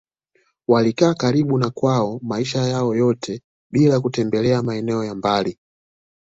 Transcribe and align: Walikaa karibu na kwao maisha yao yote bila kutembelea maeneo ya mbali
Walikaa 0.67 1.13
karibu 1.13 1.57
na 1.57 1.69
kwao 1.69 2.19
maisha 2.23 2.61
yao 2.61 2.95
yote 2.95 3.41
bila 3.71 3.99
kutembelea 4.01 4.63
maeneo 4.63 5.03
ya 5.03 5.15
mbali 5.15 5.59